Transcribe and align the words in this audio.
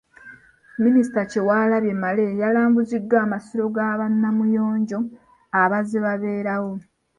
Minisita 0.83 1.21
Kyewalabye 1.29 1.93
Male 2.01 2.25
yalambuziddwa 2.41 3.17
amasiro 3.25 3.65
ga 3.75 3.89
ba 3.99 4.07
Namuyonjo 4.21 4.99
abazze 5.61 5.97
babeerawo. 6.05 6.71